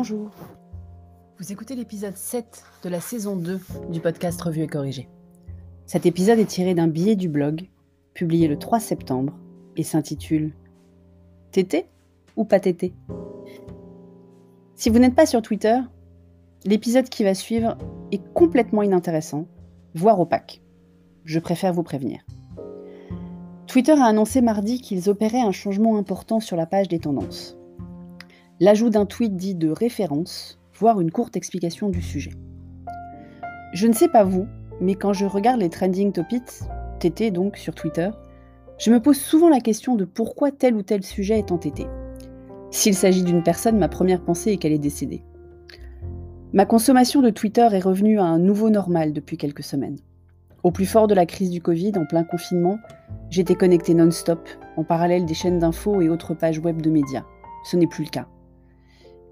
Bonjour. 0.00 0.30
Vous 1.40 1.50
écoutez 1.50 1.74
l'épisode 1.74 2.16
7 2.16 2.62
de 2.84 2.88
la 2.88 3.00
saison 3.00 3.34
2 3.34 3.60
du 3.90 3.98
podcast 3.98 4.40
Revue 4.40 4.62
et 4.62 4.68
Corrigé. 4.68 5.08
Cet 5.86 6.06
épisode 6.06 6.38
est 6.38 6.44
tiré 6.44 6.72
d'un 6.72 6.86
billet 6.86 7.16
du 7.16 7.28
blog, 7.28 7.68
publié 8.14 8.46
le 8.46 8.56
3 8.56 8.78
septembre, 8.78 9.36
et 9.76 9.82
s'intitule 9.82 10.54
Tété 11.50 11.86
ou 12.36 12.44
pas 12.44 12.60
tété? 12.60 12.94
Si 14.76 14.88
vous 14.88 15.00
n'êtes 15.00 15.16
pas 15.16 15.26
sur 15.26 15.42
Twitter, 15.42 15.80
l'épisode 16.64 17.08
qui 17.08 17.24
va 17.24 17.34
suivre 17.34 17.76
est 18.12 18.22
complètement 18.34 18.84
inintéressant, 18.84 19.48
voire 19.96 20.20
opaque. 20.20 20.62
Je 21.24 21.40
préfère 21.40 21.72
vous 21.72 21.82
prévenir. 21.82 22.20
Twitter 23.66 23.96
a 24.00 24.04
annoncé 24.04 24.42
mardi 24.42 24.80
qu'ils 24.80 25.10
opéraient 25.10 25.40
un 25.40 25.50
changement 25.50 25.98
important 25.98 26.38
sur 26.38 26.56
la 26.56 26.66
page 26.66 26.86
des 26.86 27.00
tendances. 27.00 27.57
L'ajout 28.60 28.90
d'un 28.90 29.06
tweet 29.06 29.36
dit 29.36 29.54
de 29.54 29.70
référence, 29.70 30.58
voire 30.74 31.00
une 31.00 31.12
courte 31.12 31.36
explication 31.36 31.90
du 31.90 32.02
sujet. 32.02 32.32
Je 33.72 33.86
ne 33.86 33.92
sais 33.92 34.08
pas 34.08 34.24
vous, 34.24 34.48
mais 34.80 34.96
quand 34.96 35.12
je 35.12 35.26
regarde 35.26 35.60
les 35.60 35.70
trending 35.70 36.10
topics, 36.10 36.64
TT 36.98 37.30
donc 37.30 37.56
sur 37.56 37.76
Twitter, 37.76 38.10
je 38.76 38.90
me 38.90 39.00
pose 39.00 39.16
souvent 39.16 39.48
la 39.48 39.60
question 39.60 39.94
de 39.94 40.04
pourquoi 40.04 40.50
tel 40.50 40.74
ou 40.74 40.82
tel 40.82 41.04
sujet 41.04 41.38
est 41.38 41.52
entêté. 41.52 41.86
S'il 42.72 42.96
s'agit 42.96 43.22
d'une 43.22 43.44
personne, 43.44 43.78
ma 43.78 43.88
première 43.88 44.24
pensée 44.24 44.50
est 44.50 44.56
qu'elle 44.56 44.72
est 44.72 44.78
décédée. 44.78 45.22
Ma 46.52 46.66
consommation 46.66 47.22
de 47.22 47.30
Twitter 47.30 47.68
est 47.70 47.78
revenue 47.78 48.18
à 48.18 48.24
un 48.24 48.40
nouveau 48.40 48.70
normal 48.70 49.12
depuis 49.12 49.36
quelques 49.36 49.62
semaines. 49.62 49.98
Au 50.64 50.72
plus 50.72 50.86
fort 50.86 51.06
de 51.06 51.14
la 51.14 51.26
crise 51.26 51.50
du 51.50 51.62
Covid, 51.62 51.92
en 51.94 52.06
plein 52.06 52.24
confinement, 52.24 52.78
j'étais 53.30 53.54
connecté 53.54 53.94
non-stop, 53.94 54.48
en 54.76 54.82
parallèle 54.82 55.26
des 55.26 55.34
chaînes 55.34 55.60
d'infos 55.60 56.00
et 56.00 56.08
autres 56.08 56.34
pages 56.34 56.58
web 56.58 56.82
de 56.82 56.90
médias. 56.90 57.24
Ce 57.64 57.76
n'est 57.76 57.86
plus 57.86 58.02
le 58.02 58.10
cas. 58.10 58.26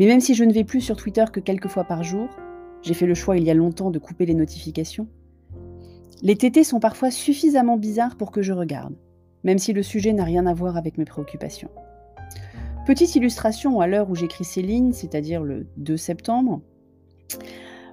Mais 0.00 0.06
même 0.06 0.22
si 0.22 0.34
je 0.34 0.44
ne 0.44 0.52
vais 0.52 0.64
plus 0.64 0.80
sur 0.80 0.96
Twitter 0.96 1.26
que 1.30 1.40
quelques 1.40 1.68
fois 1.68 1.84
par 1.84 2.02
jour, 2.02 2.30
j'ai 2.80 2.94
fait 2.94 3.04
le 3.04 3.14
choix 3.14 3.36
il 3.36 3.44
y 3.44 3.50
a 3.50 3.54
longtemps 3.54 3.90
de 3.90 3.98
couper 3.98 4.24
les 4.24 4.32
notifications, 4.32 5.06
les 6.22 6.36
TT 6.36 6.64
sont 6.64 6.80
parfois 6.80 7.10
suffisamment 7.10 7.76
bizarres 7.76 8.16
pour 8.16 8.30
que 8.30 8.40
je 8.40 8.54
regarde, 8.54 8.94
même 9.44 9.58
si 9.58 9.74
le 9.74 9.82
sujet 9.82 10.14
n'a 10.14 10.24
rien 10.24 10.46
à 10.46 10.54
voir 10.54 10.78
avec 10.78 10.96
mes 10.96 11.04
préoccupations. 11.04 11.68
Petite 12.86 13.14
illustration 13.14 13.78
à 13.80 13.86
l'heure 13.86 14.08
où 14.08 14.14
j'écris 14.14 14.44
ces 14.44 14.62
lignes, 14.62 14.94
c'est-à-dire 14.94 15.42
le 15.42 15.66
2 15.76 15.98
septembre, 15.98 16.62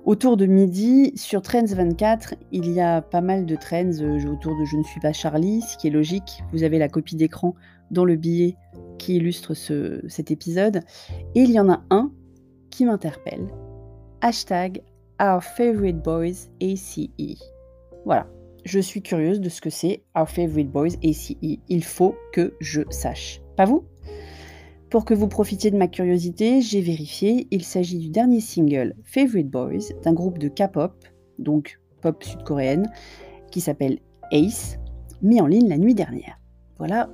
Autour 0.07 0.37
de 0.37 0.45
midi, 0.45 1.11
sur 1.17 1.41
Trends 1.41 1.65
24, 1.65 2.35
il 2.53 2.71
y 2.71 2.79
a 2.79 3.01
pas 3.01 3.19
mal 3.19 3.45
de 3.45 3.57
trends 3.57 3.99
euh, 3.99 4.25
autour 4.31 4.57
de 4.57 4.63
Je 4.63 4.77
ne 4.77 4.83
suis 4.83 5.01
pas 5.01 5.11
Charlie, 5.11 5.59
ce 5.59 5.75
qui 5.75 5.87
est 5.87 5.91
logique. 5.91 6.43
Vous 6.53 6.63
avez 6.63 6.79
la 6.79 6.87
copie 6.87 7.17
d'écran 7.17 7.55
dans 7.91 8.05
le 8.05 8.15
billet 8.15 8.55
qui 8.97 9.15
illustre 9.15 9.53
cet 9.53 10.31
épisode. 10.31 10.81
Et 11.35 11.41
il 11.41 11.51
y 11.51 11.59
en 11.59 11.69
a 11.69 11.83
un 11.89 12.11
qui 12.69 12.85
m'interpelle. 12.85 13.47
Hashtag 14.21 14.81
Our 15.21 15.43
Favorite 15.43 16.03
Boys 16.03 16.49
ACE. 16.61 17.09
Voilà, 18.05 18.27
je 18.65 18.79
suis 18.79 19.01
curieuse 19.01 19.41
de 19.41 19.49
ce 19.49 19.61
que 19.61 19.69
c'est 19.69 20.03
Our 20.15 20.29
Favorite 20.29 20.71
Boys 20.71 20.95
ACE. 21.03 21.33
Il 21.41 21.83
faut 21.83 22.15
que 22.33 22.53
je 22.59 22.81
sache. 22.89 23.41
Pas 23.55 23.65
vous? 23.65 23.85
Pour 24.89 25.03
que 25.03 25.13
vous 25.13 25.27
profitiez 25.27 25.69
de 25.69 25.77
ma 25.77 25.87
curiosité, 25.87 26.61
j'ai 26.61 26.79
vérifié, 26.79 27.47
il 27.51 27.63
s'agit 27.63 27.97
du 27.97 28.09
dernier 28.09 28.39
single 28.39 28.95
Favorite 29.03 29.49
Boys 29.49 29.93
d'un 30.03 30.13
groupe 30.13 30.37
de 30.37 30.47
K-pop, 30.47 30.93
donc 31.39 31.79
pop 32.01 32.23
sud-coréenne, 32.23 32.89
qui 33.51 33.59
s'appelle 33.59 33.99
Ace, 34.31 34.79
mis 35.21 35.41
en 35.41 35.47
ligne 35.47 35.67
la 35.67 35.77
nuit 35.77 35.93
dernière. 35.93 36.39
Voilà, 36.77 37.09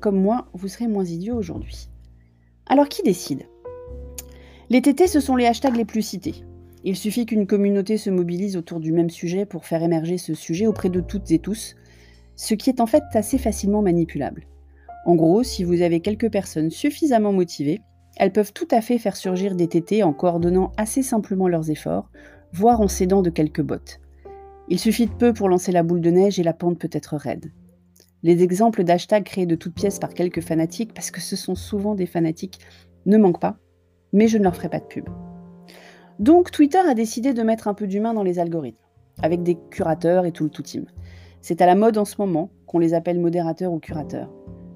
comme 0.00 0.20
moi, 0.20 0.48
vous 0.52 0.68
serez 0.68 0.88
moins 0.88 1.04
idiot 1.04 1.36
aujourd'hui. 1.36 1.88
Alors 2.66 2.88
qui 2.88 3.02
décide? 3.02 3.46
Les 4.70 4.82
TT, 4.82 5.06
ce 5.06 5.20
sont 5.20 5.36
les 5.36 5.46
hashtags 5.46 5.76
les 5.76 5.84
plus 5.84 6.02
cités. 6.02 6.44
Il 6.84 6.96
suffit 6.96 7.26
qu'une 7.26 7.46
communauté 7.46 7.96
se 7.96 8.10
mobilise 8.10 8.56
autour 8.56 8.80
du 8.80 8.92
même 8.92 9.10
sujet 9.10 9.46
pour 9.46 9.64
faire 9.64 9.82
émerger 9.82 10.18
ce 10.18 10.34
sujet 10.34 10.66
auprès 10.66 10.90
de 10.90 11.00
toutes 11.00 11.30
et 11.30 11.38
tous, 11.38 11.74
ce 12.36 12.54
qui 12.54 12.70
est 12.70 12.80
en 12.80 12.86
fait 12.86 13.02
assez 13.14 13.38
facilement 13.38 13.82
manipulable. 13.82 14.46
En 15.06 15.14
gros, 15.14 15.42
si 15.42 15.64
vous 15.64 15.82
avez 15.82 16.00
quelques 16.00 16.30
personnes 16.30 16.70
suffisamment 16.70 17.32
motivées, 17.32 17.80
elles 18.16 18.32
peuvent 18.32 18.52
tout 18.52 18.68
à 18.70 18.80
fait 18.80 18.98
faire 18.98 19.16
surgir 19.16 19.54
des 19.54 19.68
TT 19.68 20.02
en 20.02 20.12
coordonnant 20.12 20.72
assez 20.76 21.02
simplement 21.02 21.48
leurs 21.48 21.70
efforts, 21.70 22.10
voire 22.52 22.80
en 22.80 22.88
s'aidant 22.88 23.22
de 23.22 23.30
quelques 23.30 23.62
bottes. 23.62 24.00
Il 24.68 24.78
suffit 24.78 25.06
de 25.06 25.12
peu 25.12 25.32
pour 25.32 25.48
lancer 25.48 25.72
la 25.72 25.82
boule 25.82 26.00
de 26.00 26.10
neige 26.10 26.38
et 26.38 26.42
la 26.42 26.52
pente 26.52 26.78
peut 26.78 26.90
être 26.92 27.16
raide. 27.16 27.52
Les 28.24 28.42
exemples 28.42 28.82
d'hashtags 28.82 29.24
créés 29.24 29.46
de 29.46 29.54
toutes 29.54 29.74
pièces 29.74 30.00
par 30.00 30.12
quelques 30.12 30.40
fanatiques, 30.40 30.92
parce 30.92 31.10
que 31.10 31.20
ce 31.20 31.36
sont 31.36 31.54
souvent 31.54 31.94
des 31.94 32.06
fanatiques, 32.06 32.58
ne 33.06 33.16
manquent 33.16 33.40
pas, 33.40 33.58
mais 34.12 34.26
je 34.26 34.38
ne 34.38 34.42
leur 34.42 34.56
ferai 34.56 34.68
pas 34.68 34.80
de 34.80 34.86
pub. 34.86 35.08
Donc 36.18 36.50
Twitter 36.50 36.78
a 36.78 36.94
décidé 36.94 37.32
de 37.32 37.42
mettre 37.42 37.68
un 37.68 37.74
peu 37.74 37.86
d'humain 37.86 38.14
dans 38.14 38.24
les 38.24 38.40
algorithmes, 38.40 38.84
avec 39.22 39.44
des 39.44 39.56
curateurs 39.70 40.26
et 40.26 40.32
tout 40.32 40.44
le 40.44 40.50
tout 40.50 40.62
team. 40.62 40.86
C'est 41.42 41.62
à 41.62 41.66
la 41.66 41.76
mode 41.76 41.96
en 41.96 42.04
ce 42.04 42.16
moment 42.18 42.50
qu'on 42.66 42.80
les 42.80 42.92
appelle 42.92 43.20
modérateurs 43.20 43.72
ou 43.72 43.78
curateurs. 43.78 44.32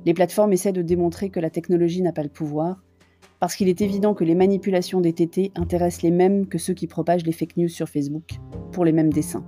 Les 0.07 0.15
plateformes 0.15 0.53
essaient 0.53 0.73
de 0.73 0.83
démontrer 0.83 1.31
que 1.31 1.41
la 1.41 1.51
technologie 1.51 2.03
n'a 2.03 2.13
pas 2.13 2.23
le 2.23 2.29
pouvoir, 2.29 2.85
parce 3.41 3.57
qu'il 3.57 3.69
est 3.69 3.81
évident 3.81 4.15
que 4.15 4.23
les 4.23 4.37
manipulations 4.37 5.01
des 5.01 5.13
TT 5.13 5.51
intéressent 5.57 6.03
les 6.03 6.13
mêmes 6.13 6.47
que 6.47 6.59
ceux 6.59 6.75
qui 6.75 6.87
propagent 6.87 7.27
les 7.27 7.33
fake 7.33 7.57
news 7.57 7.69
sur 7.69 7.89
Facebook, 7.89 8.39
pour 8.71 8.85
les 8.85 8.93
mêmes 8.93 9.13
dessins. 9.13 9.45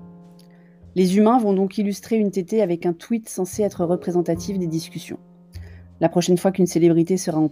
Les 0.97 1.17
humains 1.17 1.39
vont 1.39 1.53
donc 1.53 1.77
illustrer 1.77 2.17
une 2.17 2.31
TT 2.31 2.63
avec 2.63 2.87
un 2.87 2.93
tweet 2.93 3.29
censé 3.29 3.63
être 3.63 3.85
représentatif 3.85 4.59
des 4.59 4.69
discussions. 4.69 5.19
La 6.01 6.09
prochaine 6.09 6.39
fois 6.39 6.53
qu'une 6.53 6.67
célébrité 6.67 7.17
sera 7.17 7.39
en 7.39 7.51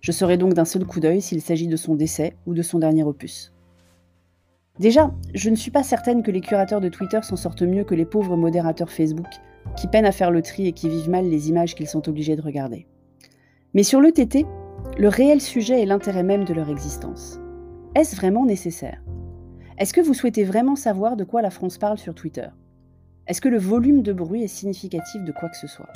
je 0.00 0.12
saurai 0.12 0.36
donc 0.36 0.54
d'un 0.54 0.64
seul 0.64 0.84
coup 0.84 1.00
d'œil 1.00 1.22
s'il 1.22 1.40
s'agit 1.40 1.68
de 1.68 1.76
son 1.76 1.94
décès 1.94 2.34
ou 2.46 2.52
de 2.52 2.62
son 2.62 2.78
dernier 2.78 3.04
opus. 3.04 3.52
Déjà, 4.80 5.14
je 5.34 5.50
ne 5.50 5.54
suis 5.54 5.70
pas 5.70 5.84
certaine 5.84 6.22
que 6.22 6.32
les 6.32 6.40
curateurs 6.40 6.80
de 6.80 6.88
Twitter 6.88 7.20
s'en 7.22 7.36
sortent 7.36 7.62
mieux 7.62 7.84
que 7.84 7.94
les 7.94 8.04
pauvres 8.04 8.36
modérateurs 8.36 8.90
Facebook 8.90 9.28
qui 9.76 9.86
peinent 9.86 10.04
à 10.04 10.12
faire 10.12 10.32
le 10.32 10.42
tri 10.42 10.66
et 10.66 10.72
qui 10.72 10.88
vivent 10.88 11.08
mal 11.08 11.28
les 11.28 11.48
images 11.48 11.74
qu'ils 11.74 11.88
sont 11.88 12.08
obligés 12.08 12.36
de 12.36 12.42
regarder. 12.42 12.86
Mais 13.72 13.84
sur 13.84 14.00
le 14.00 14.10
TT, 14.10 14.46
le 14.98 15.08
réel 15.08 15.40
sujet 15.40 15.80
est 15.80 15.86
l'intérêt 15.86 16.24
même 16.24 16.44
de 16.44 16.54
leur 16.54 16.68
existence. 16.68 17.38
Est-ce 17.94 18.16
vraiment 18.16 18.44
nécessaire? 18.44 19.00
Est-ce 19.78 19.94
que 19.94 20.00
vous 20.00 20.14
souhaitez 20.14 20.44
vraiment 20.44 20.76
savoir 20.76 21.16
de 21.16 21.24
quoi 21.24 21.40
la 21.40 21.50
France 21.50 21.78
parle 21.78 21.98
sur 21.98 22.14
Twitter? 22.14 22.48
Est-ce 23.26 23.40
que 23.40 23.48
le 23.48 23.58
volume 23.58 24.02
de 24.02 24.12
bruit 24.12 24.42
est 24.42 24.48
significatif 24.48 25.24
de 25.24 25.32
quoi 25.32 25.48
que 25.48 25.56
ce 25.56 25.66
soit? 25.66 25.88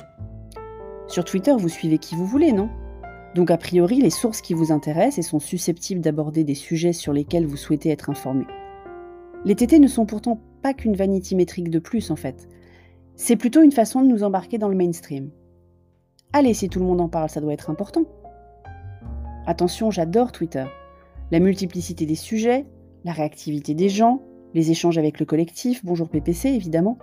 Sur 1.07 1.23
Twitter, 1.23 1.53
vous 1.55 1.69
suivez 1.69 1.99
qui 1.99 2.15
vous 2.15 2.25
voulez, 2.25 2.51
non? 2.51 2.69
Donc 3.35 3.51
a 3.51 3.57
priori, 3.57 4.01
les 4.01 4.09
sources 4.09 4.41
qui 4.41 4.55
vous 4.55 4.71
intéressent 4.71 5.19
et 5.19 5.29
sont 5.29 5.39
susceptibles 5.39 6.01
d'aborder 6.01 6.43
des 6.43 6.55
sujets 6.55 6.93
sur 6.93 7.13
lesquels 7.13 7.45
vous 7.45 7.55
souhaitez 7.55 7.91
être 7.91 8.09
informé. 8.09 8.45
Les 9.45 9.53
TT 9.53 9.77
ne 9.77 9.87
sont 9.87 10.07
pourtant 10.07 10.41
pas 10.63 10.73
qu'une 10.73 10.95
vanity 10.95 11.35
métrique 11.35 11.69
de 11.69 11.77
plus 11.77 12.09
en 12.09 12.15
fait. 12.15 12.49
C'est 13.15 13.35
plutôt 13.35 13.61
une 13.61 13.71
façon 13.71 14.01
de 14.01 14.07
nous 14.07 14.23
embarquer 14.23 14.57
dans 14.57 14.67
le 14.67 14.75
mainstream. 14.75 15.29
Allez, 16.33 16.55
si 16.55 16.67
tout 16.67 16.79
le 16.79 16.85
monde 16.85 17.01
en 17.01 17.09
parle, 17.09 17.29
ça 17.29 17.41
doit 17.41 17.53
être 17.53 17.69
important. 17.69 18.05
Attention, 19.45 19.91
j'adore 19.91 20.31
Twitter. 20.31 20.65
La 21.29 21.39
multiplicité 21.39 22.07
des 22.07 22.15
sujets, 22.15 22.65
la 23.03 23.11
réactivité 23.11 23.75
des 23.75 23.89
gens, 23.89 24.23
les 24.55 24.71
échanges 24.71 24.97
avec 24.97 25.19
le 25.19 25.27
collectif, 25.27 25.85
bonjour 25.85 26.09
PPC 26.09 26.49
évidemment, 26.49 26.97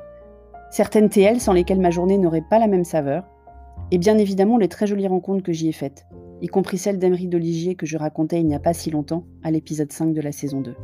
certaines 0.71 1.09
TL 1.09 1.41
sans 1.41 1.53
lesquelles 1.53 1.81
ma 1.81 1.91
journée 1.91 2.19
n'aurait 2.19 2.44
pas 2.49 2.59
la 2.59 2.66
même 2.66 2.84
saveur, 2.84 3.25
et 3.91 3.99
bien 3.99 4.19
évidemment 4.19 4.59
les 4.59 4.69
très 4.69 4.87
jolies 4.87 5.06
rencontres 5.06 5.43
que 5.43 5.53
j'y 5.53 5.69
ai 5.69 5.72
faites, 5.72 6.06
y 6.43 6.49
compris 6.49 6.78
celle 6.78 6.99
d'Emery 6.99 7.28
Doligier 7.28 7.75
que 7.75 7.87
je 7.87 7.97
racontais 7.97 8.41
il 8.41 8.47
n'y 8.47 8.54
a 8.54 8.60
pas 8.60 8.75
si 8.75 8.91
longtemps 8.91 9.25
à 9.43 9.50
l'épisode 9.50 9.93
5 9.93 10.12
de 10.12 10.21
la 10.21 10.32
saison 10.32 10.60
2. 10.60 10.75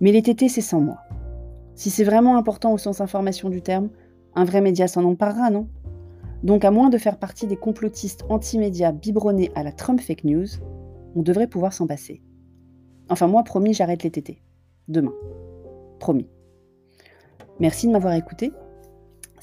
Mais 0.00 0.12
les 0.12 0.22
TT, 0.22 0.48
c'est 0.48 0.60
sans 0.60 0.80
moi. 0.80 0.98
Si 1.74 1.90
c'est 1.90 2.04
vraiment 2.04 2.36
important 2.36 2.72
au 2.72 2.78
sens 2.78 3.00
information 3.00 3.48
du 3.48 3.62
terme, 3.62 3.90
un 4.34 4.44
vrai 4.44 4.60
média 4.60 4.88
s'en 4.88 5.04
emparera, 5.04 5.50
non? 5.50 5.68
Donc 6.42 6.64
à 6.64 6.70
moins 6.70 6.90
de 6.90 6.98
faire 6.98 7.18
partie 7.18 7.46
des 7.46 7.56
complotistes 7.56 8.24
anti-médias 8.28 8.92
biberonnés 8.92 9.52
à 9.54 9.62
la 9.62 9.72
Trump 9.72 10.00
fake 10.00 10.24
news, 10.24 10.46
on 11.14 11.22
devrait 11.22 11.46
pouvoir 11.46 11.72
s'en 11.72 11.86
passer. 11.86 12.22
Enfin 13.08 13.28
moi, 13.28 13.44
promis, 13.44 13.74
j'arrête 13.74 14.02
les 14.02 14.10
tétés. 14.10 14.42
Demain. 14.88 15.14
Promis. 16.00 16.28
Merci 17.60 17.86
de 17.86 17.92
m'avoir 17.92 18.14
écouté. 18.14 18.52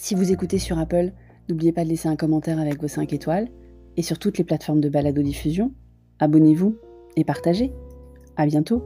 Si 0.02 0.16
vous 0.16 0.32
écoutez 0.32 0.60
sur 0.60 0.80
Apple, 0.80 1.12
n'oubliez 1.50 1.74
pas 1.74 1.84
de 1.84 1.90
laisser 1.90 2.08
un 2.08 2.16
commentaire 2.16 2.58
avec 2.58 2.82
vos 2.82 2.88
5 2.88 3.12
étoiles. 3.12 3.50
Et 3.98 4.02
sur 4.02 4.18
toutes 4.18 4.38
les 4.38 4.46
plateformes 4.46 4.80
de 4.80 4.88
balado-diffusion, 4.88 5.74
abonnez-vous 6.20 6.78
et 7.18 7.26
partagez. 7.26 7.74
À 8.38 8.46
bientôt 8.46 8.82